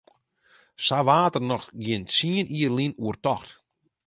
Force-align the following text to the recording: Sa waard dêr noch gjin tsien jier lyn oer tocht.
Sa 0.85 0.97
waard 1.07 1.33
dêr 1.35 1.45
noch 1.49 1.67
gjin 1.83 2.03
tsien 2.11 2.47
jier 2.55 2.73
lyn 2.77 2.97
oer 3.03 3.17
tocht. 3.23 3.49